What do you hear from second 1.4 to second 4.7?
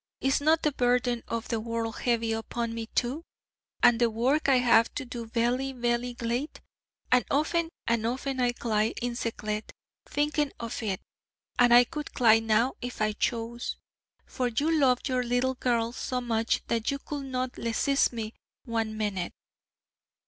the world heavy upon me, too? and the work I